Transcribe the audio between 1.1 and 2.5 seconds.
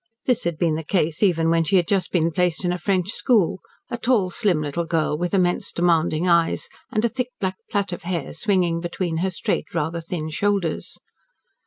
even when she had just been